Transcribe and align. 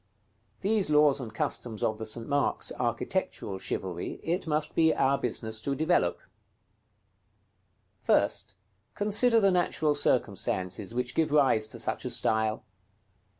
These 0.61 0.89
laws 0.89 1.19
and 1.19 1.31
customs 1.31 1.83
of 1.83 1.99
the 1.99 2.07
St. 2.07 2.27
Mark's 2.27 2.71
architectural 2.79 3.59
chivalry 3.59 4.19
it 4.23 4.47
must 4.47 4.73
be 4.75 4.95
our 4.95 5.15
business 5.15 5.61
to 5.61 5.75
develope.§ 5.75 6.17
XXVI. 6.23 8.05
First, 8.07 8.55
consider 8.95 9.39
the 9.39 9.51
natural 9.51 9.93
circumstances 9.93 10.95
which 10.95 11.13
give 11.13 11.31
rise 11.31 11.67
to 11.67 11.79
such 11.79 12.03
a 12.03 12.09
style. 12.09 12.63